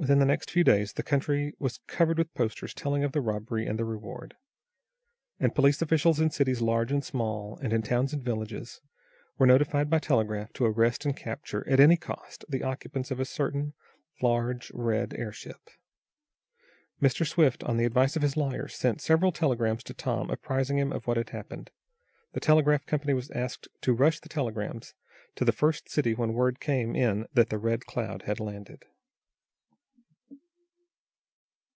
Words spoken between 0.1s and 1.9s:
the next few days the country was